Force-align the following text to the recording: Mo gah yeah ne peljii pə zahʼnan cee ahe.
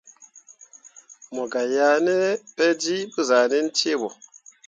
Mo 1.33 1.43
gah 1.51 1.67
yeah 1.73 1.97
ne 2.05 2.17
peljii 2.55 3.09
pə 3.13 3.21
zahʼnan 3.29 3.67
cee 3.77 3.95
ahe. 4.05 4.09